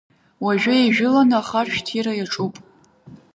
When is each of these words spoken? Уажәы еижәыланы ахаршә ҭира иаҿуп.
Уажәы 0.43 0.73
еижәыланы 0.79 1.35
ахаршә 1.39 1.79
ҭира 1.85 2.13
иаҿуп. 2.15 2.53